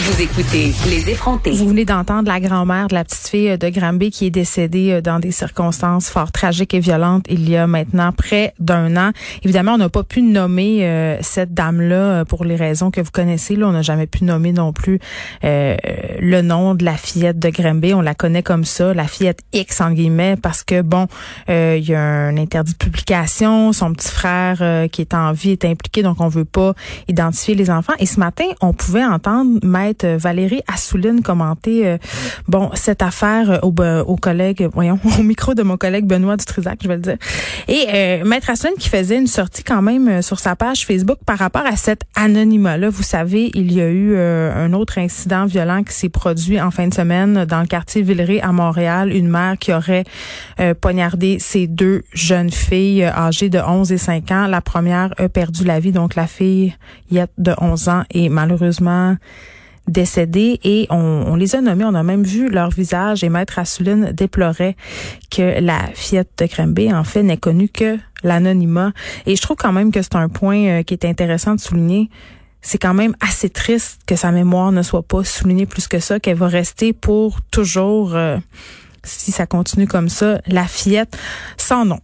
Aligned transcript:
vous 0.00 0.22
écoutez 0.22 0.72
Les 0.88 1.10
effrontés. 1.10 1.50
Vous 1.50 1.68
venez 1.68 1.84
d'entendre 1.84 2.28
la 2.28 2.38
grand-mère 2.38 2.86
de 2.86 2.94
la 2.94 3.04
petite 3.04 3.26
fille 3.26 3.58
de 3.58 3.68
Granby 3.68 4.10
qui 4.10 4.26
est 4.26 4.30
décédée 4.30 4.92
euh, 4.92 5.00
dans 5.00 5.18
des 5.18 5.32
circonstances 5.32 6.08
fort 6.08 6.30
tragiques 6.30 6.72
et 6.74 6.78
violentes 6.78 7.24
il 7.28 7.48
y 7.48 7.56
a 7.56 7.66
maintenant 7.66 8.12
près 8.12 8.54
d'un 8.60 8.96
an. 8.96 9.10
Évidemment, 9.42 9.74
on 9.74 9.78
n'a 9.78 9.88
pas 9.88 10.04
pu 10.04 10.22
nommer 10.22 10.86
euh, 10.86 11.18
cette 11.20 11.52
dame-là 11.52 11.96
euh, 11.96 12.24
pour 12.24 12.44
les 12.44 12.54
raisons 12.54 12.90
que 12.90 13.00
vous 13.00 13.10
connaissez. 13.10 13.56
Là, 13.56 13.66
on 13.66 13.72
n'a 13.72 13.82
jamais 13.82 14.06
pu 14.06 14.24
nommer 14.24 14.52
non 14.52 14.72
plus 14.72 15.00
euh, 15.44 15.76
le 16.20 16.42
nom 16.42 16.74
de 16.74 16.84
la 16.84 16.96
fillette 16.96 17.38
de 17.38 17.48
Granby. 17.48 17.92
On 17.94 18.00
la 18.00 18.14
connaît 18.14 18.42
comme 18.42 18.64
ça, 18.64 18.94
la 18.94 19.08
fillette 19.08 19.40
X 19.52 19.80
en 19.80 19.90
guillemets, 19.90 20.36
parce 20.40 20.62
que 20.62 20.82
bon, 20.82 21.06
il 21.48 21.84
y 21.88 21.94
a 21.94 22.00
un 22.00 22.36
interdit 22.36 22.72
de 22.72 22.78
publication. 22.78 23.72
Son 23.72 23.92
petit 23.92 24.10
frère 24.10 24.88
qui 24.90 25.00
est 25.00 25.14
en 25.14 25.32
vie 25.32 25.50
est 25.50 25.64
impliqué, 25.64 26.02
donc 26.02 26.20
on 26.20 26.28
veut 26.28 26.44
pas 26.44 26.74
identifier 27.08 27.54
les 27.54 27.70
enfants. 27.70 27.94
Et 27.98 28.06
ce 28.06 28.20
matin, 28.20 28.44
on 28.60 28.72
pouvait 28.72 29.04
entendre 29.04 29.58
maître 29.64 29.87
Valérie 30.04 30.62
Assouline 30.66 31.22
commenter 31.22 31.86
euh, 31.86 31.98
bon 32.46 32.70
cette 32.74 33.02
affaire 33.02 33.50
euh, 33.50 33.58
au, 33.62 33.74
au 34.06 34.16
collègue, 34.16 34.68
voyons, 34.72 34.98
au 35.18 35.22
micro 35.22 35.54
de 35.54 35.62
mon 35.62 35.76
collègue 35.76 36.06
Benoît 36.06 36.36
Dutrisac, 36.36 36.78
je 36.82 36.88
vais 36.88 36.96
le 36.96 37.02
dire. 37.02 37.16
Et 37.68 37.86
euh, 37.88 38.24
maître 38.24 38.50
Assouline 38.50 38.76
qui 38.78 38.88
faisait 38.88 39.16
une 39.18 39.26
sortie 39.26 39.62
quand 39.62 39.82
même 39.82 40.22
sur 40.22 40.38
sa 40.38 40.56
page 40.56 40.86
Facebook 40.86 41.18
par 41.26 41.38
rapport 41.38 41.66
à 41.66 41.76
cet 41.76 42.02
anonymat-là. 42.14 42.88
Vous 42.88 43.02
savez, 43.02 43.50
il 43.54 43.72
y 43.72 43.80
a 43.80 43.88
eu 43.88 44.16
un 44.18 44.72
autre 44.72 44.98
incident 44.98 45.46
violent 45.46 45.82
qui 45.82 45.94
s'est 45.94 46.08
produit 46.08 46.60
en 46.60 46.70
fin 46.70 46.88
de 46.88 46.94
semaine 46.94 47.44
dans 47.44 47.60
le 47.60 47.66
quartier 47.66 48.02
Villeray 48.02 48.40
à 48.40 48.52
Montréal. 48.52 49.12
Une 49.12 49.28
mère 49.28 49.58
qui 49.58 49.72
aurait 49.72 50.04
poignardé 50.80 51.38
ses 51.38 51.66
deux 51.66 52.02
jeunes 52.12 52.50
filles 52.50 53.04
âgées 53.04 53.48
de 53.48 53.58
11 53.58 53.92
et 53.92 53.98
5 53.98 54.30
ans. 54.30 54.46
La 54.46 54.60
première 54.60 55.12
a 55.18 55.28
perdu 55.28 55.64
la 55.64 55.80
vie, 55.80 55.92
donc 55.92 56.14
la 56.14 56.26
fille 56.26 56.74
Yette 57.10 57.32
de 57.38 57.54
11 57.58 57.88
ans 57.88 58.02
est 58.10 58.28
malheureusement 58.28 59.16
décédés 59.88 60.60
et 60.64 60.86
on, 60.90 61.34
les 61.36 61.56
a 61.56 61.60
nommés, 61.60 61.84
on 61.84 61.94
a 61.94 62.02
même 62.02 62.22
vu 62.22 62.48
leur 62.48 62.70
visage 62.70 63.24
et 63.24 63.28
Maître 63.28 63.58
Assouline 63.58 64.12
déplorait 64.12 64.76
que 65.30 65.60
la 65.60 65.86
fillette 65.94 66.30
de 66.38 66.46
Crembé, 66.46 66.92
en 66.92 67.04
fait, 67.04 67.22
n'est 67.22 67.36
connue 67.36 67.68
que 67.68 67.98
l'anonymat. 68.22 68.92
Et 69.26 69.36
je 69.36 69.42
trouve 69.42 69.56
quand 69.56 69.72
même 69.72 69.92
que 69.92 70.02
c'est 70.02 70.16
un 70.16 70.28
point 70.28 70.64
euh, 70.66 70.82
qui 70.82 70.94
est 70.94 71.04
intéressant 71.04 71.54
de 71.54 71.60
souligner. 71.60 72.10
C'est 72.60 72.78
quand 72.78 72.94
même 72.94 73.14
assez 73.20 73.50
triste 73.50 74.00
que 74.06 74.16
sa 74.16 74.32
mémoire 74.32 74.72
ne 74.72 74.82
soit 74.82 75.02
pas 75.02 75.24
soulignée 75.24 75.66
plus 75.66 75.86
que 75.86 76.00
ça, 76.00 76.18
qu'elle 76.18 76.36
va 76.36 76.48
rester 76.48 76.92
pour 76.92 77.40
toujours, 77.50 78.14
euh, 78.14 78.38
si 79.04 79.30
ça 79.30 79.46
continue 79.46 79.86
comme 79.86 80.08
ça, 80.08 80.40
la 80.46 80.64
fillette 80.64 81.16
sans 81.56 81.84
nom. 81.84 82.00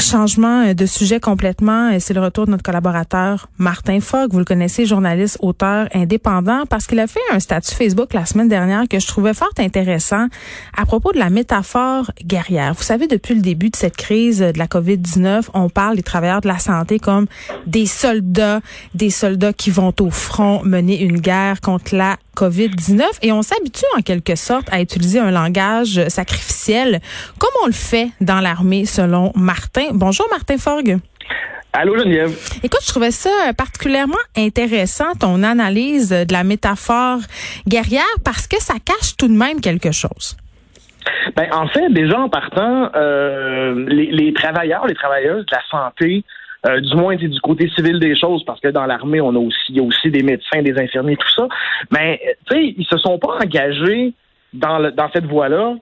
Changement 0.00 0.66
euh, 0.66 0.74
de 0.74 0.86
sujet 0.86 1.20
complètement, 1.20 1.98
c'est 2.00 2.14
le 2.14 2.20
retour 2.20 2.46
de 2.46 2.50
notre 2.50 2.62
collaborateur 2.62 3.48
Martin 3.58 4.00
Fogg. 4.00 4.32
Vous 4.32 4.38
le 4.38 4.44
connaissez, 4.44 4.86
journaliste, 4.86 5.36
auteur 5.40 5.88
indépendant, 5.94 6.64
parce 6.68 6.86
qu'il 6.86 6.98
a 7.00 7.06
fait 7.06 7.20
un 7.30 7.38
statut 7.38 7.74
Facebook 7.74 8.14
la 8.14 8.24
semaine 8.24 8.48
dernière 8.48 8.88
que 8.88 8.98
je 8.98 9.06
trouvais 9.06 9.34
fort 9.34 9.50
intéressant 9.58 10.28
à 10.76 10.86
propos 10.86 11.12
de 11.12 11.18
la 11.18 11.28
métaphore 11.28 12.10
guerrière. 12.24 12.72
Vous 12.74 12.82
savez, 12.82 13.08
depuis 13.08 13.34
le 13.34 13.42
début 13.42 13.68
de 13.68 13.76
cette 13.76 13.96
crise 13.96 14.40
de 14.40 14.58
la 14.58 14.66
COVID-19, 14.66 15.48
on 15.52 15.68
parle 15.68 15.96
des 15.96 16.02
travailleurs 16.02 16.40
de 16.40 16.48
la 16.48 16.58
santé 16.58 16.98
comme 16.98 17.26
des 17.66 17.86
soldats, 17.86 18.60
des 18.94 19.10
soldats 19.10 19.52
qui 19.52 19.70
vont 19.70 19.92
au 20.00 20.10
front 20.10 20.62
mener 20.64 21.00
une 21.02 21.20
guerre 21.20 21.60
contre 21.60 21.94
la 21.94 22.16
COVID-19 22.40 23.02
et 23.20 23.32
on 23.32 23.42
s'habitue 23.42 23.84
en 23.98 24.00
quelque 24.00 24.34
sorte 24.34 24.72
à 24.72 24.80
utiliser 24.80 25.18
un 25.18 25.30
langage 25.30 26.08
sacrificiel 26.08 27.00
comme 27.38 27.50
on 27.62 27.66
le 27.66 27.72
fait 27.72 28.08
dans 28.22 28.40
l'armée 28.40 28.86
selon 28.86 29.30
Martin. 29.36 29.88
Bonjour 29.92 30.26
Martin 30.30 30.56
Forgue. 30.56 30.98
Allô 31.74 31.98
Geneviève. 31.98 32.30
Écoute, 32.64 32.80
je 32.82 32.88
trouvais 32.88 33.10
ça 33.10 33.30
particulièrement 33.56 34.24
intéressant 34.36 35.12
ton 35.20 35.42
analyse 35.42 36.08
de 36.08 36.32
la 36.32 36.42
métaphore 36.42 37.18
guerrière 37.68 38.16
parce 38.24 38.48
que 38.48 38.60
ça 38.60 38.74
cache 38.84 39.16
tout 39.18 39.28
de 39.28 39.36
même 39.36 39.60
quelque 39.60 39.92
chose. 39.92 40.36
Ben, 41.36 41.48
en 41.52 41.68
fait, 41.68 41.90
déjà 41.90 42.18
en 42.18 42.28
partant, 42.28 42.90
euh, 42.94 43.84
les, 43.86 44.10
les, 44.10 44.32
travailleurs, 44.32 44.86
les 44.86 44.94
travailleuses 44.94 45.44
de 45.46 45.52
la 45.52 45.62
santé 45.70 46.24
euh, 46.66 46.80
du 46.80 46.94
moins 46.94 47.16
du 47.16 47.40
côté 47.40 47.68
civil 47.70 47.98
des 47.98 48.16
choses, 48.16 48.44
parce 48.44 48.60
que 48.60 48.68
dans 48.68 48.86
l'armée, 48.86 49.20
on 49.20 49.34
a 49.34 49.38
aussi, 49.38 49.58
il 49.70 49.76
y 49.76 49.80
a 49.80 49.82
aussi 49.82 50.10
des 50.10 50.22
médecins, 50.22 50.62
des 50.62 50.78
infirmiers, 50.78 51.16
tout 51.16 51.30
ça. 51.30 51.48
Mais 51.90 52.20
tu 52.48 52.56
sais, 52.56 52.74
ils 52.76 52.86
se 52.86 52.98
sont 52.98 53.18
pas 53.18 53.38
engagés 53.42 54.12
dans, 54.52 54.78
le, 54.78 54.90
dans 54.92 55.10
cette 55.12 55.26
voie-là 55.26 55.76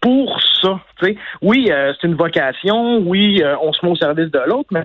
pour 0.00 0.40
ça. 0.62 0.80
sais, 1.02 1.16
Oui, 1.42 1.68
euh, 1.70 1.92
c'est 2.00 2.06
une 2.06 2.14
vocation, 2.14 2.98
oui, 2.98 3.42
euh, 3.42 3.56
on 3.62 3.72
se 3.72 3.84
met 3.84 3.92
au 3.92 3.96
service 3.96 4.30
de 4.30 4.40
l'autre, 4.46 4.68
mais 4.70 4.84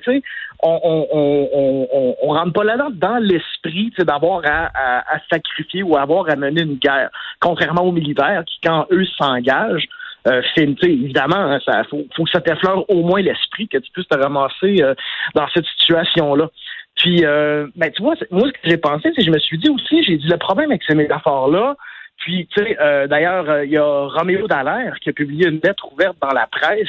on, 0.62 0.80
on, 0.84 1.08
on, 1.12 1.88
on, 1.94 2.16
on 2.22 2.28
rentre 2.30 2.54
pas 2.54 2.64
là-dedans 2.64 2.90
dans 2.94 3.18
l'esprit 3.18 3.92
d'avoir 3.98 4.42
à, 4.46 4.70
à, 4.74 5.16
à, 5.16 5.20
sacrifier 5.32 5.84
ou 5.84 5.98
avoir 5.98 6.30
à 6.30 6.36
mener 6.36 6.62
une 6.62 6.76
guerre. 6.76 7.10
Contrairement 7.40 7.84
aux 7.84 7.92
militaires 7.92 8.44
qui, 8.46 8.60
quand 8.64 8.86
eux 8.92 9.06
s'engagent, 9.18 9.88
euh, 10.28 10.42
évidemment, 10.58 11.36
hein, 11.36 11.60
ça 11.66 11.84
faut, 11.90 12.06
faut 12.16 12.24
que 12.24 12.30
ça 12.32 12.42
t'effleure 12.42 12.90
au 12.90 13.04
moins 13.04 13.22
l'esprit 13.22 13.68
que 13.68 13.78
tu 13.78 13.92
puisses 13.92 14.08
te 14.08 14.18
ramasser 14.18 14.82
euh, 14.82 14.96
dans 15.36 15.48
cette 15.54 15.66
situation-là. 15.66 16.50
Puis, 16.96 17.26
euh, 17.26 17.68
ben, 17.76 17.92
tu 17.92 18.02
vois, 18.02 18.16
moi, 18.32 18.48
ce 18.48 18.54
que 18.54 18.70
j'ai 18.70 18.78
pensé, 18.78 19.10
c'est 19.14 19.22
que 19.22 19.26
je 19.26 19.32
me 19.32 19.40
suis 19.40 19.58
dit 19.58 19.70
aussi, 19.70 20.04
j'ai 20.04 20.18
dit 20.18 20.28
le 20.28 20.38
problème 20.38 20.72
avec 20.72 20.84
ces 20.88 20.96
métaphores-là, 20.96 21.76
puis, 22.18 22.48
tu 22.48 22.64
sais, 22.64 22.78
euh, 22.80 23.08
d'ailleurs, 23.08 23.64
il 23.64 23.72
y 23.72 23.78
a 23.78 24.08
Roméo 24.08 24.48
Dallaire 24.48 24.98
qui 25.02 25.10
a 25.10 25.14
publié 25.14 25.48
une 25.48 25.60
lettre 25.62 25.92
ouverte 25.92 26.16
dans 26.22 26.34
la 26.34 26.48
presse 26.48 26.88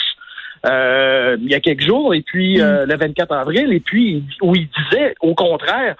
il 0.68 1.48
y 1.48 1.54
a 1.54 1.60
quelques 1.60 1.82
jours, 1.82 2.12
et 2.12 2.22
puis 2.22 2.58
mm. 2.58 2.86
le 2.88 2.96
24 2.96 3.32
avril, 3.32 3.72
et 3.72 3.78
puis 3.78 4.24
où 4.40 4.56
il 4.56 4.68
disait, 4.68 5.14
au 5.20 5.32
contraire, 5.32 5.94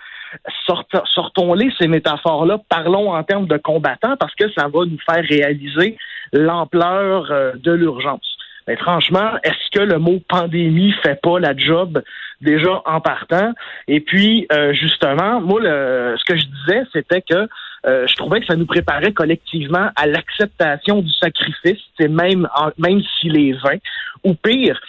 sortons-les 1.15 1.71
ces 1.79 1.89
métaphores-là, 1.89 2.59
parlons 2.69 3.13
en 3.13 3.23
termes 3.23 3.47
de 3.47 3.57
combattants, 3.57 4.17
parce 4.19 4.35
que 4.35 4.51
ça 4.53 4.69
va 4.69 4.85
nous 4.85 4.99
faire 5.09 5.25
réaliser 5.25 5.97
l'ampleur 6.33 7.31
euh, 7.31 7.53
de 7.57 7.73
l'urgence. 7.73 8.37
Mais 8.67 8.77
franchement, 8.77 9.31
est-ce 9.45 9.79
que 9.79 9.85
le 9.85 9.99
mot 9.99 10.21
pandémie 10.29 10.93
fait 11.05 11.21
pas 11.23 11.39
la 11.39 11.57
job 11.57 12.03
déjà 12.41 12.83
en 12.85 13.01
partant? 13.01 13.53
Et 13.87 14.01
puis, 14.01 14.47
euh, 14.53 14.73
justement, 14.73 15.41
moi, 15.41 15.61
ce 15.63 16.25
que 16.25 16.37
je 16.37 16.45
disais, 16.45 16.83
c'était 16.93 17.23
que 17.23 17.49
euh, 17.87 18.07
je 18.09 18.17
trouvais 18.17 18.41
que 18.41 18.47
ça 18.47 18.57
nous 18.57 18.67
préparait 18.67 19.13
collectivement 19.13 19.91
à 19.95 20.07
l'acceptation 20.07 21.03
du 21.03 21.13
sacrifice, 21.13 21.83
même 22.01 22.49
même 22.79 23.01
s'il 23.21 23.39
est 23.39 23.53
vain, 23.53 23.79
ou 24.25 24.35
pire, 24.35 24.81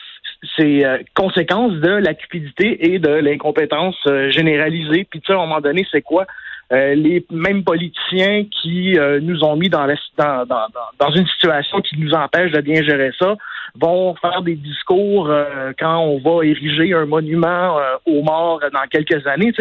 c'est 0.55 0.83
conséquence 1.15 1.73
de 1.73 1.89
la 1.89 2.13
cupidité 2.13 2.93
et 2.93 2.99
de 2.99 3.09
l'incompétence 3.09 3.97
généralisée. 4.29 5.05
Puis 5.09 5.19
tu 5.21 5.27
sais, 5.27 5.33
à 5.33 5.35
un 5.37 5.45
moment 5.45 5.61
donné, 5.61 5.85
c'est 5.91 6.01
quoi? 6.01 6.25
Euh, 6.73 6.95
les 6.95 7.25
mêmes 7.31 7.63
politiciens 7.63 8.43
qui 8.61 8.99
euh, 8.99 9.21
nous 9.21 9.41
ont 9.45 9.55
mis 9.55 9.69
dans, 9.69 9.87
dans, 10.17 10.45
dans, 10.45 10.67
dans, 10.99 11.11
une 11.11 11.25
situation 11.27 11.79
qui 11.79 11.97
nous 11.97 12.11
empêche 12.11 12.51
de 12.51 12.59
bien 12.59 12.83
gérer 12.83 13.11
ça 13.17 13.35
vont 13.79 14.15
faire 14.15 14.41
des 14.41 14.55
discours 14.55 15.29
euh, 15.29 15.71
quand 15.79 15.99
on 15.99 16.19
va 16.19 16.43
ériger 16.45 16.93
un 16.93 17.05
monument 17.05 17.77
aux 18.05 18.21
morts 18.21 18.59
dans 18.73 18.85
quelques 18.89 19.25
années. 19.27 19.53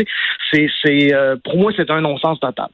C'est, 0.51 0.67
c'est, 0.83 1.13
pour 1.45 1.57
moi, 1.57 1.71
c'est 1.77 1.91
un 1.91 2.01
non-sens 2.01 2.41
total. 2.41 2.69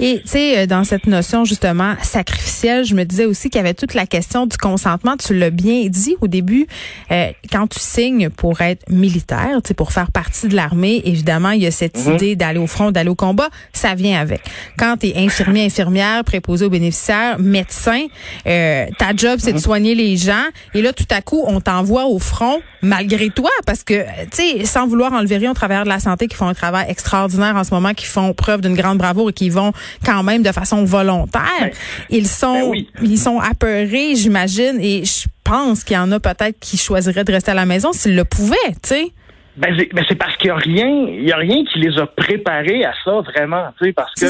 Et 0.00 0.20
tu 0.22 0.28
sais, 0.28 0.66
dans 0.66 0.84
cette 0.84 1.06
notion 1.06 1.44
justement 1.44 1.94
sacrificielle, 2.02 2.84
je 2.84 2.94
me 2.94 3.04
disais 3.04 3.26
aussi 3.26 3.50
qu'il 3.50 3.58
y 3.58 3.64
avait 3.64 3.74
toute 3.74 3.94
la 3.94 4.06
question 4.06 4.46
du 4.46 4.56
consentement. 4.56 5.16
Tu 5.16 5.34
l'as 5.34 5.50
bien 5.50 5.86
dit 5.88 6.16
au 6.20 6.28
début, 6.28 6.66
quand 7.08 7.66
tu 7.68 7.80
signes 7.80 8.30
pour 8.30 8.60
être 8.60 8.88
militaire, 8.90 9.60
tu 9.62 9.68
sais, 9.68 9.74
pour 9.74 9.92
faire 9.92 10.10
partie 10.10 10.48
de 10.48 10.56
l'armée, 10.56 11.02
évidemment, 11.04 11.50
il 11.50 11.62
y 11.62 11.66
a 11.66 11.70
cette 11.70 11.98
mm-hmm. 11.98 12.14
idée 12.14 12.36
d'aller 12.36 12.58
au 12.58 12.66
front, 12.66 12.90
d'aller 12.90 13.10
au 13.10 13.14
combat 13.14 13.48
ça 13.72 13.94
vient 13.94 14.20
avec. 14.20 14.40
Quand 14.78 14.96
tu 14.98 15.08
es 15.08 15.16
infirmier, 15.16 15.66
infirmière, 15.66 16.24
préposé 16.24 16.64
aux 16.64 16.70
bénéficiaires, 16.70 17.38
médecin, 17.38 18.06
euh, 18.46 18.86
ta 18.98 19.14
job, 19.14 19.38
c'est 19.40 19.52
de 19.52 19.56
mhm. 19.56 19.62
soigner 19.62 19.94
les 19.94 20.16
gens. 20.16 20.44
Et 20.74 20.82
là, 20.82 20.92
tout 20.92 21.06
à 21.10 21.22
coup, 21.22 21.42
on 21.46 21.60
t'envoie 21.60 22.06
au 22.06 22.18
front 22.18 22.60
malgré 22.82 23.30
toi 23.30 23.50
parce 23.66 23.82
que, 23.82 24.04
tu 24.30 24.58
sais, 24.58 24.64
sans 24.64 24.86
vouloir 24.86 25.12
enlever 25.12 25.38
rien 25.38 25.50
aux 25.50 25.54
travailleurs 25.54 25.84
de 25.84 25.88
la 25.88 26.00
santé 26.00 26.28
qui 26.28 26.36
font 26.36 26.48
un 26.48 26.54
travail 26.54 26.86
extraordinaire 26.88 27.56
en 27.56 27.64
ce 27.64 27.72
moment, 27.72 27.94
qui 27.94 28.06
font 28.06 28.32
preuve 28.34 28.60
d'une 28.60 28.74
grande 28.74 28.98
bravoure 28.98 29.30
et 29.30 29.32
qui 29.32 29.50
vont 29.50 29.72
quand 30.04 30.22
même 30.22 30.42
de 30.42 30.52
façon 30.52 30.84
volontaire. 30.84 31.70
Ils 32.10 32.26
sont, 32.26 32.70
ben 32.70 32.84
ils 33.02 33.18
sont 33.18 33.40
apeurés, 33.40 34.14
j'imagine, 34.14 34.78
et 34.80 35.04
je 35.04 35.26
pense 35.42 35.84
qu'il 35.84 35.96
y 35.96 35.98
en 35.98 36.10
a 36.12 36.20
peut-être 36.20 36.58
qui 36.60 36.76
choisiraient 36.76 37.24
de 37.24 37.32
rester 37.32 37.50
à 37.50 37.54
la 37.54 37.66
maison 37.66 37.92
s'ils 37.92 38.16
le 38.16 38.24
pouvaient, 38.24 38.56
tu 38.82 38.88
sais. 38.88 39.12
Ben, 39.56 39.72
c'est 40.08 40.16
parce 40.16 40.36
qu'il 40.36 40.50
n'y 40.50 40.56
a 40.56 40.56
rien, 40.56 41.06
il 41.08 41.28
y 41.28 41.32
a 41.32 41.36
rien 41.36 41.64
qui 41.64 41.78
les 41.78 41.96
a 41.98 42.06
préparés 42.06 42.84
à 42.84 42.92
ça 43.04 43.20
vraiment, 43.20 43.68
tu 43.78 43.86
sais, 43.86 43.92
parce 43.92 44.12
que 44.14 44.26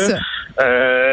Euh, 0.60 1.03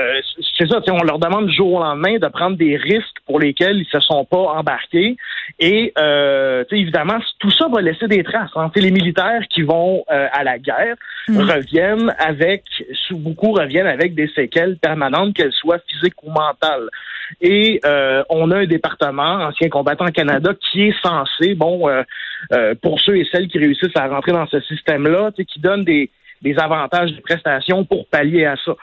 c'est 0.61 0.67
ça, 0.67 0.79
on 0.91 1.03
leur 1.03 1.17
demande 1.17 1.47
du 1.47 1.55
jour 1.55 1.73
au 1.73 1.79
lendemain 1.79 2.19
de 2.19 2.27
prendre 2.27 2.55
des 2.55 2.77
risques 2.77 3.17
pour 3.25 3.39
lesquels 3.39 3.77
ils 3.77 3.87
se 3.87 3.99
sont 3.99 4.25
pas 4.25 4.37
embarqués. 4.37 5.17
Et 5.59 5.91
euh, 5.97 6.63
évidemment, 6.69 7.17
tout 7.39 7.49
ça 7.49 7.67
va 7.67 7.81
laisser 7.81 8.07
des 8.07 8.23
traces. 8.23 8.51
Hein. 8.55 8.69
Les 8.75 8.91
militaires 8.91 9.41
qui 9.49 9.63
vont 9.63 10.03
euh, 10.11 10.27
à 10.31 10.43
la 10.43 10.59
guerre 10.59 10.95
mm. 11.27 11.37
reviennent 11.39 12.15
avec, 12.19 12.63
beaucoup 13.11 13.53
reviennent 13.53 13.87
avec 13.87 14.13
des 14.13 14.27
séquelles 14.27 14.77
permanentes, 14.77 15.33
qu'elles 15.35 15.53
soient 15.53 15.79
physiques 15.87 16.21
ou 16.21 16.29
mentales. 16.29 16.89
Et 17.39 17.79
euh, 17.85 18.23
on 18.29 18.51
a 18.51 18.59
un 18.59 18.65
département, 18.65 19.45
ancien 19.45 19.69
combattant 19.69 20.07
Canada, 20.07 20.51
qui 20.71 20.89
est 20.89 20.95
censé, 21.01 21.55
bon, 21.55 21.89
euh, 21.89 22.75
pour 22.81 22.99
ceux 23.01 23.17
et 23.17 23.27
celles 23.31 23.47
qui 23.47 23.57
réussissent 23.57 23.95
à 23.95 24.07
rentrer 24.07 24.31
dans 24.31 24.45
ce 24.47 24.59
système-là, 24.61 25.31
qui 25.47 25.59
donne 25.59 25.83
des 25.85 26.11
des 26.41 26.57
avantages 26.57 27.11
de 27.13 27.21
prestations 27.21 27.85
pour 27.85 28.07
pallier 28.07 28.45
à 28.45 28.55
ça, 28.63 28.73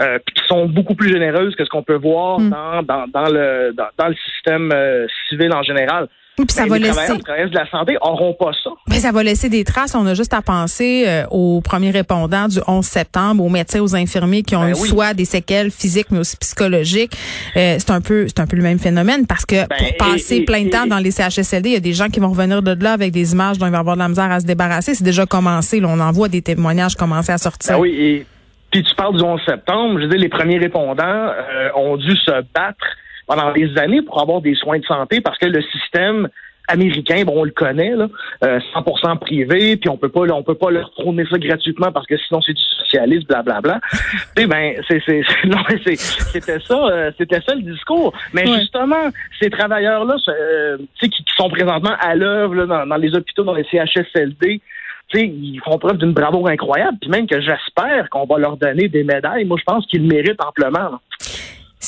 euh, 0.00 0.18
qui 0.18 0.44
sont 0.46 0.66
beaucoup 0.66 0.94
plus 0.94 1.10
généreuses 1.10 1.54
que 1.56 1.64
ce 1.64 1.68
qu'on 1.68 1.82
peut 1.82 1.96
voir 1.96 2.38
hmm. 2.38 2.50
dans, 2.50 2.82
dans, 2.82 3.06
dans, 3.08 3.32
le 3.32 3.74
dans, 3.74 4.08
le 4.08 4.14
système 4.14 4.70
euh, 4.72 5.06
civil 5.28 5.52
en 5.52 5.62
général. 5.62 6.08
Oui, 6.38 6.44
puis 6.46 6.54
ça 6.54 6.66
va 6.66 6.78
laisser. 6.78 7.12
Les 7.12 7.50
de 7.50 7.54
la 7.54 7.68
santé 7.70 7.94
n'auront 7.94 8.34
pas 8.34 8.52
ça. 8.62 8.70
Mais 8.88 9.00
ça 9.00 9.12
va 9.12 9.22
laisser 9.22 9.48
des 9.48 9.64
traces. 9.64 9.94
On 9.94 10.06
a 10.06 10.14
juste 10.14 10.34
à 10.34 10.42
penser 10.42 11.04
euh, 11.06 11.24
aux 11.30 11.60
premiers 11.60 11.90
répondants 11.90 12.48
du 12.48 12.58
11 12.66 12.84
septembre, 12.84 13.42
aux 13.42 13.48
médecins, 13.48 13.80
aux 13.80 13.96
infirmiers 13.96 14.42
qui 14.42 14.54
ont 14.56 14.60
ben 14.60 14.70
eu 14.70 14.74
soit 14.74 15.14
des 15.14 15.24
séquelles 15.24 15.70
physiques 15.70 16.08
mais 16.10 16.18
aussi 16.18 16.36
psychologiques. 16.36 17.16
Euh, 17.56 17.76
c'est 17.78 17.90
un 17.90 18.00
peu, 18.00 18.26
c'est 18.28 18.40
un 18.40 18.46
peu 18.46 18.56
le 18.56 18.62
même 18.62 18.78
phénomène 18.78 19.26
parce 19.26 19.44
que 19.44 19.66
ben, 19.66 19.76
pour 19.78 20.08
passer 20.08 20.42
plein 20.42 20.64
de 20.64 20.70
temps 20.70 20.86
dans 20.86 20.98
les 20.98 21.10
CHSLD, 21.10 21.70
il 21.70 21.72
y 21.72 21.76
a 21.76 21.80
des 21.80 21.92
gens 21.92 22.08
qui 22.08 22.20
vont 22.20 22.30
revenir 22.30 22.62
de 22.62 22.82
là 22.82 22.92
avec 22.92 23.12
des 23.12 23.32
images 23.32 23.58
dont 23.58 23.66
ils 23.66 23.72
vont 23.72 23.78
avoir 23.78 23.96
de 23.96 24.02
la 24.02 24.08
misère 24.08 24.30
à 24.30 24.40
se 24.40 24.46
débarrasser. 24.46 24.94
C'est 24.94 25.04
déjà 25.04 25.26
commencé. 25.26 25.80
Là, 25.80 25.88
on 25.90 26.00
en 26.00 26.12
voit 26.12 26.28
des 26.28 26.42
témoignages 26.42 26.94
commencer 26.94 27.32
à 27.32 27.38
sortir. 27.38 27.74
Ben 27.74 27.80
oui. 27.80 27.90
Et 27.98 28.26
puis 28.70 28.82
tu 28.82 28.94
parles 28.94 29.16
du 29.16 29.22
11 29.22 29.40
septembre. 29.46 29.98
Je 29.98 30.04
veux 30.04 30.08
dire, 30.08 30.20
les 30.20 30.28
premiers 30.28 30.58
répondants 30.58 31.02
euh, 31.02 31.68
ont 31.74 31.96
dû 31.96 32.14
se 32.16 32.42
battre 32.54 32.84
pendant 33.28 33.52
des 33.52 33.76
années 33.78 34.02
pour 34.02 34.20
avoir 34.20 34.40
des 34.40 34.54
soins 34.54 34.78
de 34.78 34.84
santé 34.84 35.20
parce 35.20 35.38
que 35.38 35.46
le 35.46 35.62
système 35.62 36.28
américain, 36.68 37.22
bon, 37.24 37.32
on 37.36 37.44
le 37.44 37.50
connaît, 37.50 37.94
là, 37.94 38.08
100% 38.42 38.44
euh, 38.44 39.14
privé, 39.16 39.76
puis 39.76 39.88
on 39.88 39.96
peut 39.96 40.10
pas, 40.10 40.20
on 40.32 40.42
peut 40.42 40.54
pas 40.54 40.70
leur 40.70 40.90
prôner 40.90 41.24
ça 41.30 41.38
gratuitement 41.38 41.90
parce 41.92 42.06
que 42.06 42.16
sinon 42.18 42.42
c'est 42.42 42.52
du 42.52 42.62
socialisme, 42.62 43.26
blablabla. 43.26 43.80
Tu 44.36 44.46
ben, 44.46 44.74
c'est, 44.86 45.02
c'est, 45.06 45.22
non, 45.46 45.58
c'est, 45.84 45.96
c'était 45.96 46.60
ça, 46.60 46.74
euh, 46.74 47.10
c'était 47.16 47.40
ça 47.40 47.54
le 47.54 47.62
discours. 47.62 48.12
Mais 48.34 48.46
justement, 48.46 49.08
ces 49.40 49.50
travailleurs-là, 49.50 50.16
euh, 50.28 50.76
tu 50.78 50.86
sais, 51.00 51.08
qui, 51.08 51.24
sont 51.36 51.48
présentement 51.48 51.94
à 52.00 52.14
l'œuvre 52.14 52.66
dans, 52.66 52.86
dans 52.86 52.96
les 52.96 53.14
hôpitaux, 53.14 53.44
dans 53.44 53.54
les 53.54 53.64
CHSLD, 53.64 54.60
sais, 55.12 55.26
ils 55.26 55.60
font 55.64 55.78
preuve 55.78 55.98
d'une 55.98 56.12
bravoure 56.12 56.48
incroyable, 56.48 56.98
puis 57.00 57.10
même 57.10 57.26
que 57.26 57.40
j'espère 57.40 58.10
qu'on 58.10 58.26
va 58.26 58.38
leur 58.38 58.56
donner 58.56 58.88
des 58.88 59.04
médailles. 59.04 59.44
Moi, 59.44 59.56
je 59.58 59.64
pense 59.64 59.86
qu'ils 59.86 60.02
le 60.02 60.08
méritent 60.08 60.42
amplement. 60.44 61.00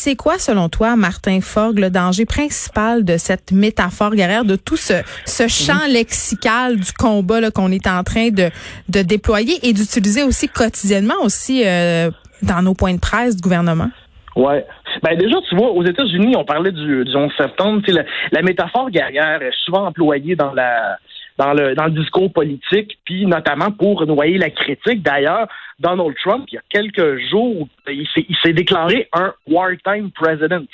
C'est 0.02 0.16
quoi, 0.16 0.38
selon 0.38 0.70
toi, 0.70 0.96
Martin 0.96 1.42
Fogg, 1.42 1.78
le 1.78 1.90
danger 1.90 2.24
principal 2.24 3.04
de 3.04 3.18
cette 3.18 3.52
métaphore 3.52 4.14
guerrière, 4.14 4.46
de 4.46 4.56
tout 4.56 4.78
ce, 4.78 4.94
ce 5.26 5.46
champ 5.46 5.86
lexical 5.90 6.80
du 6.80 6.90
combat 6.94 7.50
qu'on 7.50 7.70
est 7.70 7.86
en 7.86 8.02
train 8.02 8.30
de, 8.30 8.48
de 8.88 9.02
déployer 9.02 9.58
et 9.62 9.74
d'utiliser 9.74 10.22
aussi 10.22 10.48
quotidiennement 10.48 11.20
aussi 11.22 11.64
euh, 11.66 12.10
dans 12.40 12.62
nos 12.62 12.72
points 12.72 12.94
de 12.94 12.98
presse 12.98 13.36
du 13.36 13.42
gouvernement? 13.42 13.90
Ouais. 14.36 14.64
Ben 15.02 15.18
déjà, 15.18 15.36
tu 15.46 15.54
vois, 15.54 15.70
aux 15.70 15.84
États-Unis, 15.84 16.34
on 16.34 16.46
parlait 16.46 16.72
du, 16.72 17.04
du 17.04 17.14
11 17.14 17.30
septembre. 17.36 17.82
La, 17.88 18.04
la 18.32 18.40
métaphore 18.40 18.88
guerrière 18.90 19.42
est 19.42 19.52
souvent 19.66 19.84
employée 19.84 20.34
dans 20.34 20.54
la 20.54 20.96
dans 21.40 21.54
le, 21.54 21.74
dans 21.74 21.86
le 21.86 21.92
discours 21.92 22.30
politique, 22.30 22.98
puis 23.06 23.24
notamment 23.24 23.70
pour 23.70 24.06
noyer 24.06 24.36
la 24.36 24.50
critique. 24.50 25.02
D'ailleurs, 25.02 25.48
Donald 25.78 26.14
Trump, 26.22 26.44
il 26.52 26.56
y 26.56 26.58
a 26.58 26.62
quelques 26.68 27.18
jours, 27.30 27.66
il 27.88 28.06
s'est 28.42 28.52
déclaré 28.52 29.08
un 29.14 29.32
wartime 29.48 30.10
president. 30.10 30.66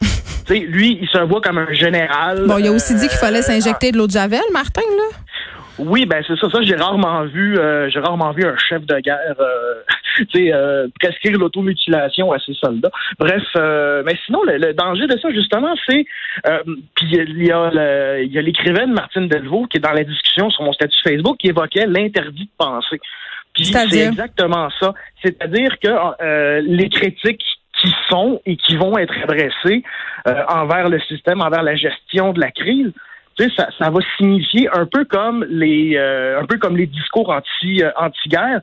lui, 0.48 0.98
il 1.02 1.08
se 1.08 1.18
voit 1.18 1.40
comme 1.40 1.58
un 1.58 1.72
général. 1.72 2.46
Bon, 2.46 2.58
il 2.58 2.68
a 2.68 2.70
aussi 2.70 2.94
dit 2.94 3.08
qu'il 3.08 3.18
fallait 3.18 3.40
euh, 3.40 3.42
s'injecter 3.42 3.90
de 3.90 3.96
l'eau 3.98 4.06
de 4.06 4.12
Javel, 4.12 4.40
Martin, 4.52 4.82
là. 4.96 5.18
Oui, 5.78 6.06
ben 6.06 6.22
c'est 6.28 6.36
ça. 6.36 6.48
Ça, 6.50 6.62
j'ai 6.62 6.76
rarement 6.76 7.24
vu, 7.24 7.58
euh, 7.58 7.90
j'ai 7.90 7.98
rarement 7.98 8.30
vu 8.32 8.44
un 8.44 8.56
chef 8.56 8.82
de 8.86 9.00
guerre, 9.00 9.34
euh, 9.40 9.82
euh, 10.36 10.88
prescrire 11.00 11.38
l'automutilation 11.38 12.32
à 12.32 12.38
ses 12.38 12.54
soldats. 12.54 12.90
Bref, 13.18 13.42
euh, 13.56 14.02
mais 14.04 14.16
sinon, 14.26 14.42
le, 14.44 14.72
danger 14.72 15.06
de 15.06 15.18
ça, 15.18 15.30
justement, 15.30 15.74
c'est, 15.86 16.04
puis 16.94 17.06
il 17.12 17.44
y 17.44 17.50
a, 17.52 18.42
l'écrivaine 18.42 18.92
Martine 18.92 19.28
Delvaux 19.28 19.66
qui 19.66 19.78
est 19.78 19.80
dans 19.80 19.92
la 19.92 20.04
discussion 20.04 20.50
sur 20.50 20.64
mon 20.64 20.72
statut 20.72 20.98
Facebook 21.02 21.38
qui 21.38 21.48
évoquait 21.48 21.86
l'interdit 21.86 22.44
de 22.44 22.50
penser. 22.56 23.00
Puis 23.54 23.64
c'est 23.66 24.06
exactement 24.06 24.70
ça. 24.80 24.94
C'est-à-dire 25.22 25.76
que 25.78 26.60
les 26.62 26.88
critiques 26.88 27.44
qui 27.80 27.92
sont 28.08 28.40
et 28.46 28.56
qui 28.56 28.76
vont 28.76 28.96
être 28.98 29.14
adressées 29.22 29.82
envers 30.48 30.88
le 30.88 31.00
système, 31.00 31.40
envers 31.40 31.62
la 31.62 31.74
gestion 31.76 32.32
de 32.32 32.40
la 32.40 32.50
crise, 32.50 32.92
tu 33.36 33.44
sais, 33.44 33.50
ça, 33.56 33.68
ça 33.78 33.90
va 33.90 34.00
signifier 34.16 34.68
un 34.72 34.86
peu 34.86 35.04
comme 35.04 35.44
les, 35.48 35.96
euh, 35.96 36.40
un 36.40 36.44
peu 36.44 36.58
comme 36.58 36.76
les 36.76 36.86
discours 36.86 37.30
anti, 37.30 37.82
euh, 37.82 37.90
anti-guerre 37.96 38.60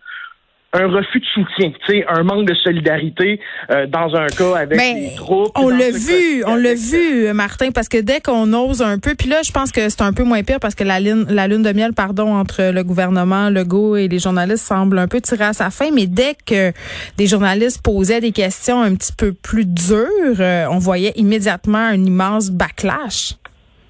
un 0.73 0.87
refus 0.87 1.19
de 1.19 1.25
soutien, 1.25 1.71
tu 1.71 1.93
sais, 1.93 2.05
un 2.07 2.23
manque 2.23 2.47
de 2.47 2.53
solidarité 2.53 3.39
euh, 3.71 3.87
dans 3.87 4.15
un 4.15 4.27
cas 4.27 4.55
avec 4.57 4.77
ben, 4.77 4.95
les 4.97 5.15
troupes. 5.15 5.51
On 5.55 5.69
l'a 5.69 5.89
vu, 5.89 6.43
on 6.45 6.55
l'a 6.55 6.75
vu, 6.75 7.33
Martin, 7.33 7.71
parce 7.71 7.89
que 7.89 7.97
dès 7.99 8.21
qu'on 8.21 8.53
ose 8.53 8.81
un 8.81 8.99
peu, 8.99 9.15
puis 9.15 9.29
là, 9.29 9.41
je 9.43 9.51
pense 9.51 9.71
que 9.71 9.89
c'est 9.89 10.01
un 10.01 10.13
peu 10.13 10.23
moins 10.23 10.43
pire 10.43 10.59
parce 10.59 10.75
que 10.75 10.83
la 10.83 10.99
lune, 10.99 11.25
la 11.29 11.47
lune 11.47 11.63
de 11.63 11.73
miel, 11.73 11.93
pardon, 11.93 12.33
entre 12.35 12.71
le 12.71 12.83
gouvernement, 12.83 13.49
Legault 13.49 13.95
et 13.95 14.07
les 14.07 14.19
journalistes 14.19 14.65
semble 14.65 14.99
un 14.99 15.07
peu 15.07 15.21
tirer 15.21 15.45
à 15.45 15.53
sa 15.53 15.71
fin, 15.71 15.89
mais 15.91 16.05
dès 16.05 16.35
que 16.45 16.71
des 17.17 17.25
journalistes 17.25 17.83
posaient 17.83 18.21
des 18.21 18.31
questions 18.31 18.81
un 18.81 18.93
petit 18.95 19.13
peu 19.13 19.33
plus 19.33 19.65
dures, 19.65 20.39
on 20.69 20.77
voyait 20.77 21.13
immédiatement 21.15 21.79
un 21.79 22.03
immense 22.03 22.51
backlash. 22.51 23.33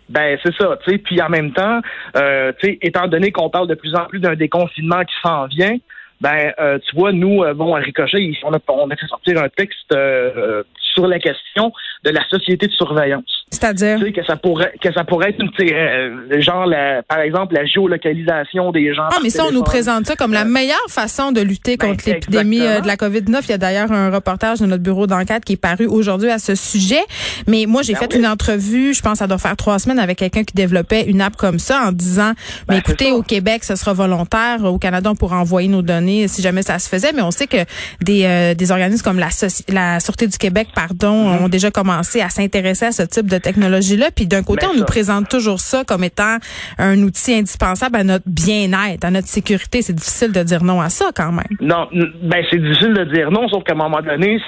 Ben 0.10 0.38
c'est 0.44 0.54
ça, 0.56 0.78
tu 0.84 0.92
sais. 0.92 0.98
Puis 0.98 1.22
en 1.22 1.30
même 1.30 1.54
temps, 1.54 1.82
euh, 2.18 2.52
tu 2.60 2.68
sais, 2.68 2.80
étant 2.82 3.08
donné 3.08 3.32
qu'on 3.32 3.50
parle 3.50 3.68
de 3.68 3.76
plus 3.76 3.94
en 3.96 4.06
plus 4.06 4.20
d'un 4.20 4.36
déconfinement 4.36 5.02
qui 5.02 5.16
s'en 5.22 5.46
vient, 5.46 5.78
ben 6.22 6.54
euh, 6.60 6.80
tu 6.80 6.96
vois, 6.96 7.12
nous, 7.12 7.44
euh, 7.44 7.54
bon, 7.54 7.76
à 7.76 7.80
Ricochet, 7.80 8.32
on 8.44 8.54
a, 8.54 8.60
on 8.68 8.90
a 8.90 8.96
fait 8.96 9.08
sortir 9.08 9.42
un 9.42 9.50
texte 9.50 9.92
euh, 9.94 10.64
sur 10.94 11.08
la 11.08 11.20
question 11.20 11.72
de 12.04 12.12
la 12.12 12.22
société 12.30 12.68
de 12.68 12.72
surveillance. 12.72 13.40
C'est-à-dire? 13.52 14.00
Que 14.14 14.24
ça 14.24 14.36
pourrait 14.38 14.74
que 14.82 14.94
ça 14.94 15.04
pourrait 15.04 15.32
être 15.32 15.42
une 15.42 15.50
euh, 15.60 16.42
genre 16.42 16.66
la, 16.66 17.02
par 17.04 17.20
exemple 17.20 17.56
la 17.56 17.66
géolocalisation 17.66 18.72
des 18.72 18.94
gens. 18.94 19.08
Ah 19.12 19.18
mais 19.24 19.30
ça 19.30 19.46
on 19.48 19.52
nous 19.52 19.64
présente 19.64 20.06
ça 20.06 20.16
comme 20.16 20.34
la 20.34 20.46
meilleure 20.46 20.78
façon 20.88 21.32
de 21.32 21.42
lutter 21.42 21.76
ben, 21.76 21.90
contre 21.90 22.08
l'épidémie 22.08 22.62
euh, 22.62 22.80
de 22.80 22.88
la 22.88 22.96
Covid-19. 22.96 23.42
Il 23.44 23.50
y 23.50 23.54
a 23.54 23.58
d'ailleurs 23.58 23.92
un 23.92 24.12
reportage 24.12 24.60
de 24.60 24.66
notre 24.66 24.84
bureau 24.84 25.08
d'enquête 25.08 25.44
qui 25.44 25.54
est 25.54 25.62
paru 25.62 25.88
aujourd'hui 25.88 26.30
à 26.30 26.38
ce 26.38 26.56
sujet. 26.56 27.02
Mais 27.48 27.66
moi 27.68 27.82
j'ai 27.82 27.94
ben 27.94 28.00
fait 28.00 28.16
une 28.16 28.28
entrevue, 28.28 28.94
je 28.94 29.02
pense 29.02 29.18
ça 29.18 29.28
doit 29.28 29.38
faire 29.40 29.58
trois 29.58 29.80
semaines 29.80 30.00
avec 30.00 30.20
quelqu'un 30.20 30.44
qui 30.44 30.54
développait 30.54 31.06
une 31.06 31.22
app 31.22 31.36
comme 31.36 31.60
ça 31.60 31.88
en 31.88 31.92
disant 31.92 32.34
mais 32.70 32.76
ben, 32.76 32.78
écoutez 32.78 33.12
au 33.12 33.24
Québec 33.24 33.64
ce 33.64 33.76
sera 33.76 33.94
volontaire, 33.94 34.64
au 34.64 34.78
Canada 34.78 35.10
on 35.12 35.16
pourra 35.16 35.38
envoyer 35.38 35.68
nos 35.68 35.82
données 35.82 36.28
si 36.28 36.42
jamais 36.42 36.62
ça 36.62 36.78
se 36.80 36.88
faisait, 36.88 37.14
mais 37.14 37.24
on 37.24 37.32
sait 37.32 37.48
que 37.48 37.58
des 38.02 38.26
euh, 38.26 38.54
des 38.54 38.72
organismes 38.72 39.04
comme 39.04 39.20
la 39.20 39.30
la 39.70 40.00
Sûreté 40.00 40.28
du 40.28 40.38
Québec 40.38 40.68
pardon 40.80 41.30
mm-hmm. 41.30 41.44
ont 41.44 41.50
déjà 41.50 41.72
commencé 41.72 42.22
à 42.22 42.30
s'intéresser 42.30 42.86
à 42.86 42.92
ce 42.92 43.04
type 43.04 43.28
de 43.28 43.38
technologie-là. 43.38 44.12
Puis 44.16 44.28
d'un 44.28 44.44
côté, 44.44 44.66
ben, 44.66 44.72
on 44.74 44.78
nous 44.80 44.86
présente 44.86 45.28
toujours 45.28 45.60
ça 45.60 45.84
comme 45.84 46.04
étant 46.04 46.38
un 46.78 46.98
outil 47.04 47.34
indispensable 47.34 47.98
à 47.98 48.04
notre 48.04 48.26
bien-être, 48.28 49.04
à 49.04 49.12
notre 49.12 49.28
sécurité. 49.28 49.82
C'est 49.82 49.94
difficile 49.94 50.32
de 50.32 50.42
dire 50.44 50.64
non 50.64 50.80
à 50.80 50.90
ça 50.90 51.08
quand 51.16 51.32
même. 51.32 51.54
Non, 51.60 51.88
ben 51.92 52.44
c'est 52.50 52.62
difficile 52.62 52.94
de 52.94 53.04
dire 53.06 53.32
non, 53.32 53.48
sauf 53.50 53.64
qu'à 53.64 53.74
un 53.74 53.78
moment 53.78 54.02
donné, 54.02 54.42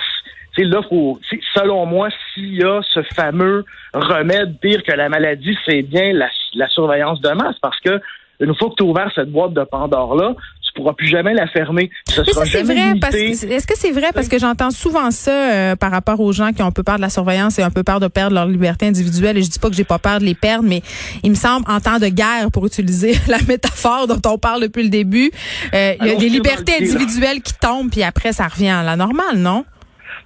c'est 0.55 0.63
là, 0.63 0.81
faut, 0.89 1.19
selon 1.53 1.85
moi, 1.85 2.09
s'il 2.33 2.55
y 2.55 2.63
a 2.63 2.81
ce 2.93 3.01
fameux 3.15 3.65
remède 3.93 4.57
pire 4.59 4.83
que 4.83 4.93
la 4.93 5.09
maladie, 5.09 5.57
c'est 5.65 5.81
bien 5.81 6.13
la, 6.13 6.29
la 6.55 6.67
surveillance 6.69 7.21
de 7.21 7.29
masse, 7.29 7.55
parce 7.61 7.79
que 7.79 7.99
une 8.39 8.55
fois 8.55 8.69
que 8.69 8.75
tu 8.75 8.83
as 8.83 8.87
ouvert 8.87 9.11
cette 9.13 9.31
boîte 9.31 9.53
de 9.53 9.63
Pandore-là, 9.63 10.33
tu 10.71 10.81
pourras 10.81 10.93
plus 10.93 11.07
jamais 11.07 11.33
la 11.33 11.47
fermer. 11.47 11.89
Ce 12.07 12.21
Mais 12.21 12.31
ça, 12.31 12.45
c'est 12.45 12.63
vrai. 12.63 12.93
Parce 12.99 13.15
est-ce 13.15 13.67
que 13.67 13.77
c'est 13.77 13.91
vrai? 13.91 14.07
Parce 14.13 14.29
que 14.29 14.39
j'entends 14.39 14.71
souvent 14.71 15.11
ça 15.11 15.31
euh, 15.31 15.75
par 15.75 15.91
rapport 15.91 16.19
aux 16.19 16.31
gens 16.31 16.51
qui 16.53 16.61
ont 16.61 16.67
un 16.67 16.71
peu 16.71 16.83
peur 16.83 16.95
de 16.95 17.01
la 17.01 17.09
surveillance 17.09 17.59
et 17.59 17.63
un 17.63 17.71
peu 17.71 17.83
peur 17.83 17.99
de 17.99 18.07
perdre 18.07 18.35
leur 18.35 18.45
liberté 18.45 18.87
individuelle. 18.87 19.37
Et 19.37 19.43
je 19.43 19.49
dis 19.49 19.59
pas 19.59 19.69
que 19.69 19.75
j'ai 19.75 19.83
pas 19.83 19.99
peur 19.99 20.19
de 20.19 20.25
les 20.25 20.35
perdre, 20.35 20.67
mais 20.67 20.81
il 21.23 21.31
me 21.31 21.35
semble, 21.35 21.65
en 21.69 21.79
temps 21.79 21.99
de 21.99 22.07
guerre, 22.07 22.49
pour 22.53 22.65
utiliser 22.65 23.15
la 23.27 23.39
métaphore 23.47 24.07
dont 24.07 24.21
on 24.25 24.37
parle 24.37 24.61
depuis 24.61 24.83
le 24.83 24.89
début, 24.89 25.31
euh, 25.73 25.93
il 25.99 26.07
y 26.07 26.11
a 26.11 26.15
des 26.15 26.29
libertés 26.29 26.73
individuelles 26.79 27.41
qui 27.41 27.53
tombent, 27.53 27.89
puis 27.91 28.03
après, 28.03 28.31
ça 28.31 28.47
revient 28.47 28.69
à 28.69 28.83
la 28.83 28.95
normale, 28.95 29.37
non? 29.37 29.65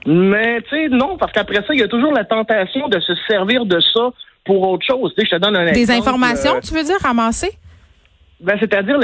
Mais, 0.06 0.62
tu 0.70 0.76
sais, 0.76 0.90
non, 0.90 1.18
parce 1.18 1.32
qu'après 1.32 1.56
ça, 1.56 1.74
il 1.74 1.80
y 1.80 1.84
a 1.84 1.88
toujours 1.88 2.14
la 2.14 2.26
tentation 2.26 2.88
de 2.88 3.00
se 3.00 3.14
servir 3.28 3.66
de 3.66 3.80
ça 3.80 4.12
pour 4.46 4.70
autre 4.70 4.86
chose. 4.86 5.12
Tu 5.16 5.22
sais, 5.22 5.30
je 5.32 5.36
te 5.38 5.42
donne 5.42 5.56
un 5.56 5.66
exemple. 5.66 5.88
Des 5.88 5.92
informations, 5.92 6.56
euh, 6.58 6.62
tu 6.62 6.74
veux 6.76 6.84
dire, 6.84 6.98
ramasser? 7.02 7.50
Ben, 8.42 8.58
c'est-à-dire, 8.60 8.98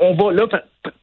on, 0.00 0.14
va 0.14 0.32
là, 0.32 0.46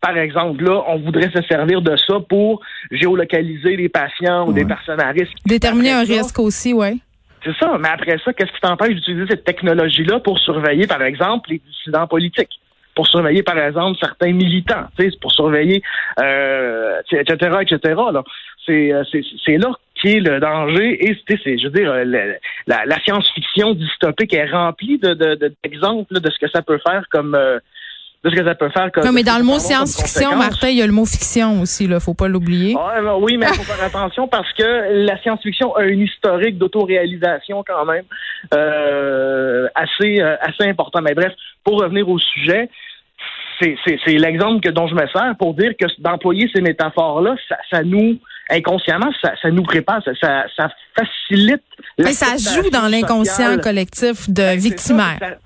par 0.02 0.18
exemple, 0.18 0.64
là, 0.64 0.84
on 0.88 0.98
voudrait 1.00 1.32
se 1.32 1.42
servir 1.44 1.82
de 1.82 1.96
ça 1.96 2.16
pour 2.28 2.62
géolocaliser 2.92 3.76
les 3.78 3.90
patients 3.90 4.48
ou 4.48 4.54
des 4.54 4.66
personnes 4.66 5.02
à 5.02 5.10
risque. 5.10 5.34
Déterminer 5.46 5.92
un 5.92 6.04
risque 6.04 6.40
aussi, 6.40 6.74
oui. 6.74 7.02
C'est 7.44 7.56
ça, 7.58 7.78
mais 7.80 7.88
après 7.88 8.18
ça, 8.24 8.34
qu'est-ce 8.34 8.52
qui 8.52 8.60
t'empêche 8.60 8.96
d'utiliser 8.96 9.28
cette 9.30 9.46
technologie-là 9.46 10.20
pour 10.20 10.38
surveiller, 10.40 10.88
par 10.88 11.02
exemple, 11.02 11.52
les 11.52 11.60
dissidents 11.60 12.06
politiques? 12.06 12.60
pour 13.00 13.08
surveiller, 13.08 13.44
par 13.44 13.58
exemple, 13.58 13.98
certains 13.98 14.34
militants, 14.34 14.88
pour 15.22 15.32
surveiller, 15.32 15.82
euh, 16.20 17.00
etc., 17.10 17.56
etc. 17.62 17.80
Là. 18.12 18.24
C'est 18.66 18.92
c'est 19.46 19.58
là 19.58 19.72
qui 19.96 20.18
est 20.18 20.20
le 20.20 20.42
danger. 20.42 21.06
Et 21.06 21.18
c'est, 21.26 21.58
je 21.58 21.68
veux 21.68 21.72
dire, 21.72 21.94
la, 22.68 22.86
la 22.86 23.00
science-fiction 23.02 23.74
dystopique 23.74 24.34
est 24.34 24.50
remplie 24.50 24.98
de, 24.98 25.14
d'exemples 25.64 26.14
de, 26.14 26.20
de, 26.20 26.30
ce 26.30 26.40
que 26.40 26.50
ça 26.50 26.62
peut 26.62 26.80
faire 26.86 27.04
comme 27.12 27.38
de 28.24 28.30
ce 28.30 28.36
que 28.36 28.46
ça 28.46 28.56
peut 28.56 28.70
faire. 28.70 28.90
non, 29.04 29.14
mais 29.14 29.24
dans 29.24 29.38
le 29.38 29.44
mot 29.44 29.60
science-fiction, 29.60 30.36
Martin, 30.36 30.70
il 30.70 30.78
y 30.78 30.82
a 30.82 30.86
le 30.86 30.92
mot 30.92 31.06
fiction 31.06 31.62
aussi, 31.62 31.88
là, 31.88 32.00
faut 32.00 32.14
pas 32.14 32.28
l'oublier. 32.28 32.74
Ben 32.76 33.16
oui, 33.22 33.38
mais 33.38 33.48
il 33.50 33.56
faut 33.56 33.64
faire 33.64 33.84
attention 33.84 34.28
parce 34.28 34.52
que 34.54 35.06
la 35.06 35.18
science-fiction 35.22 35.74
a 35.76 35.84
une 35.86 36.02
historique 36.02 36.58
d'autoréalisation 36.58 37.64
quand 37.66 37.86
même 37.86 38.04
euh, 38.54 39.68
assez 39.74 40.22
euh, 40.22 40.36
assez 40.42 40.70
important. 40.70 41.02
Mais 41.02 41.14
bref, 41.14 41.32
pour 41.64 41.82
revenir 41.82 42.10
au 42.10 42.20
sujet, 42.20 42.70
c'est 43.62 43.78
l'exemple 44.08 44.62
que 44.62 44.70
dont 44.70 44.88
je 44.88 44.96
me 44.96 45.08
sers 45.08 45.36
pour 45.38 45.54
dire 45.54 45.72
que 45.80 45.86
d'employer 46.00 46.50
ces 46.54 46.62
métaphores-là, 46.62 47.36
ça, 47.48 47.58
ça, 47.72 47.84
nous 47.84 48.18
inconsciemment, 48.50 49.12
ça, 49.22 49.34
ça 49.42 49.52
nous 49.52 49.64
prépare, 49.64 50.02
ça, 50.04 50.12
ça, 50.20 50.46
ça 50.56 50.70
facilite. 50.96 51.64
Mais 51.98 52.14
ça 52.14 52.38
joue 52.38 52.70
dans 52.70 52.88
l'inconscient 52.88 53.58
collectif 53.60 54.30
de 54.30 54.42
ben, 54.42 54.60
victimaire. 54.60 55.38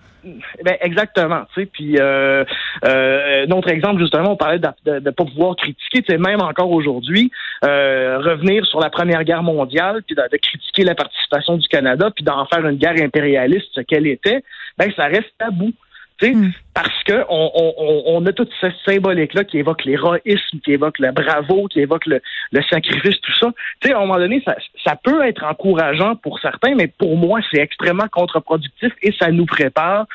Ben 0.63 0.77
exactement, 0.79 1.41
tu 1.53 1.61
sais. 1.61 1.65
Puis 1.65 1.97
euh, 1.99 2.45
euh, 2.85 3.45
autre 3.47 3.69
exemple 3.69 4.01
justement, 4.01 4.31
on 4.31 4.35
parlait 4.37 4.59
de 4.59 4.99
ne 4.99 5.11
pas 5.11 5.25
pouvoir 5.25 5.55
critiquer, 5.57 6.01
tu 6.01 6.13
sais, 6.13 6.17
même 6.17 6.41
encore 6.41 6.71
aujourd'hui, 6.71 7.29
euh, 7.65 8.19
revenir 8.19 8.65
sur 8.65 8.79
la 8.79 8.89
Première 8.89 9.25
Guerre 9.25 9.43
mondiale, 9.43 10.01
puis 10.05 10.15
de, 10.15 10.37
critiquer 10.37 10.85
la 10.85 10.95
participation 10.95 11.57
du 11.57 11.67
Canada, 11.67 12.09
puis 12.15 12.23
d'en 12.23 12.45
faire 12.45 12.65
une 12.65 12.77
guerre 12.77 12.95
impérialiste, 13.01 13.67
ce 13.73 13.81
qu'elle 13.81 14.07
était, 14.07 14.43
ben 14.77 14.91
ça 14.95 15.05
reste 15.05 15.33
tabou. 15.37 15.73
Hmm. 16.21 16.51
Parce 16.73 17.03
que 17.03 17.25
on, 17.29 17.51
on, 17.53 18.03
on, 18.07 18.25
a 18.25 18.31
toute 18.31 18.49
cette 18.61 18.75
symbolique-là 18.85 19.43
qui 19.43 19.57
évoque 19.57 19.83
l'héroïsme, 19.83 20.59
qui 20.63 20.71
évoque 20.71 20.99
le 20.99 21.11
bravo, 21.11 21.67
qui 21.67 21.81
évoque 21.81 22.05
le, 22.05 22.21
le 22.51 22.61
sacrifice, 22.69 23.19
tout 23.21 23.33
ça. 23.39 23.51
Tu 23.81 23.89
sais, 23.89 23.93
à 23.93 23.97
un 23.97 24.01
moment 24.01 24.17
donné, 24.17 24.41
ça, 24.45 24.55
ça 24.85 24.95
peut 24.95 25.25
être 25.25 25.43
encourageant 25.43 26.15
pour 26.15 26.39
certains, 26.39 26.75
mais 26.75 26.87
pour 26.87 27.17
moi, 27.17 27.41
c'est 27.51 27.59
extrêmement 27.59 28.07
contre-productif 28.07 28.93
et 29.01 29.13
ça 29.19 29.31
nous 29.31 29.45
prépare 29.45 30.05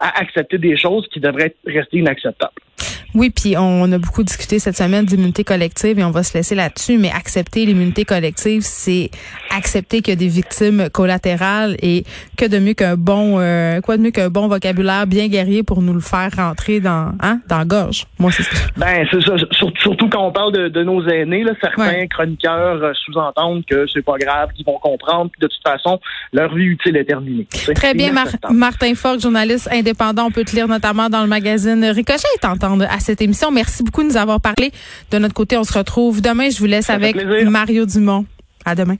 à 0.00 0.20
accepter 0.20 0.58
des 0.58 0.76
choses 0.76 1.06
qui 1.08 1.20
devraient 1.20 1.54
rester 1.66 1.98
inacceptables. 1.98 2.52
Oui, 3.14 3.30
puis 3.30 3.56
on 3.56 3.90
a 3.90 3.98
beaucoup 3.98 4.22
discuté 4.22 4.58
cette 4.58 4.76
semaine 4.76 5.04
d'immunité 5.04 5.44
collective 5.44 5.98
et 5.98 6.04
on 6.04 6.10
va 6.10 6.22
se 6.22 6.36
laisser 6.36 6.54
là-dessus, 6.54 6.98
mais 6.98 7.10
accepter 7.10 7.64
l'immunité 7.64 8.04
collective, 8.04 8.62
c'est 8.62 9.10
accepter 9.56 10.02
qu'il 10.02 10.12
y 10.12 10.16
a 10.16 10.18
des 10.18 10.28
victimes 10.28 10.88
collatérales 10.90 11.76
et 11.82 12.04
que 12.36 12.44
de 12.44 12.58
mieux 12.58 12.74
qu'un 12.74 12.96
bon 12.96 13.38
euh, 13.38 13.80
quoi 13.80 13.96
de 13.96 14.02
mieux 14.02 14.10
qu'un 14.10 14.28
bon 14.28 14.46
vocabulaire 14.46 15.06
bien 15.06 15.28
guerrier 15.28 15.62
pour 15.62 15.80
nous 15.80 15.94
le 15.94 16.00
faire 16.00 16.30
rentrer 16.36 16.80
dans 16.80 17.12
hein, 17.20 17.40
dans 17.48 17.58
la 17.58 17.64
gorge. 17.64 18.04
Moi 18.18 18.30
c'est 18.30 18.42
ça. 18.42 18.56
Ben 18.76 19.06
c'est 19.10 19.22
ça 19.22 19.34
surtout 19.80 20.08
quand 20.08 20.26
on 20.26 20.32
parle 20.32 20.70
de, 20.70 20.82
nos 20.82 21.06
aînés 21.08 21.44
là, 21.44 21.52
certains 21.60 22.06
chroniqueurs 22.06 22.82
euh, 22.82 22.92
sous-entendent 23.04 23.64
que 23.64 23.86
c'est 23.92 24.04
pas 24.04 24.16
grave, 24.18 24.50
qu'ils 24.54 24.66
vont 24.66 24.78
comprendre, 24.78 25.30
puis 25.30 25.40
de 25.40 25.46
toute 25.46 25.62
façon 25.66 25.98
leur 26.32 26.54
vie 26.54 26.64
utile 26.64 26.96
est 26.96 27.04
terminée. 27.04 27.46
Très 27.74 27.94
bien 27.94 28.12
Martin 28.50 28.94
Fogg, 28.94 29.20
journaliste 29.20 29.68
indépendant, 29.72 30.26
on 30.26 30.30
peut 30.30 30.44
te 30.44 30.54
lire 30.54 30.68
notamment 30.68 31.08
dans 31.08 31.22
le 31.22 31.28
magazine 31.28 31.84
Ricochet 31.84 32.28
et 32.36 32.40
t'entendre 32.40 32.84
à 32.98 33.00
cette 33.00 33.22
émission. 33.22 33.50
Merci 33.50 33.82
beaucoup 33.82 34.02
de 34.02 34.08
nous 34.08 34.16
avoir 34.16 34.40
parlé. 34.40 34.72
De 35.10 35.18
notre 35.18 35.34
côté, 35.34 35.56
on 35.56 35.64
se 35.64 35.72
retrouve 35.72 36.20
demain. 36.20 36.50
Je 36.50 36.58
vous 36.58 36.66
laisse 36.66 36.90
avec 36.90 37.16
Mario 37.46 37.86
Dumont. 37.86 38.26
À 38.64 38.74
demain. 38.74 38.96